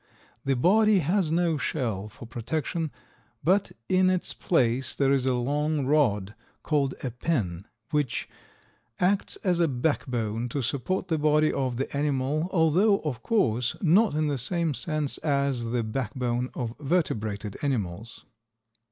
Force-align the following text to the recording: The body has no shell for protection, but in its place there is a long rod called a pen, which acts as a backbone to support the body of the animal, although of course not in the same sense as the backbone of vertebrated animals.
The 0.45 0.55
body 0.55 0.97
has 0.97 1.31
no 1.31 1.57
shell 1.57 2.07
for 2.09 2.25
protection, 2.25 2.89
but 3.43 3.71
in 3.87 4.09
its 4.09 4.33
place 4.33 4.95
there 4.95 5.13
is 5.13 5.27
a 5.27 5.35
long 5.35 5.85
rod 5.85 6.33
called 6.63 6.95
a 7.03 7.11
pen, 7.11 7.67
which 7.91 8.27
acts 8.99 9.35
as 9.43 9.59
a 9.59 9.67
backbone 9.67 10.49
to 10.49 10.63
support 10.63 11.07
the 11.07 11.19
body 11.19 11.53
of 11.53 11.77
the 11.77 11.95
animal, 11.95 12.49
although 12.51 12.97
of 13.01 13.21
course 13.21 13.75
not 13.79 14.15
in 14.15 14.25
the 14.25 14.39
same 14.39 14.73
sense 14.73 15.19
as 15.19 15.65
the 15.65 15.83
backbone 15.83 16.49
of 16.55 16.73
vertebrated 16.79 17.55
animals. 17.61 18.25